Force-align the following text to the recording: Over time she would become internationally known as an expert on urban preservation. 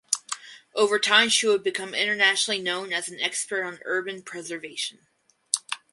Over 0.73 0.97
time 0.97 1.29
she 1.29 1.45
would 1.45 1.61
become 1.61 1.93
internationally 1.93 2.59
known 2.59 2.91
as 2.91 3.07
an 3.07 3.19
expert 3.19 3.63
on 3.63 3.77
urban 3.85 4.23
preservation. 4.23 5.05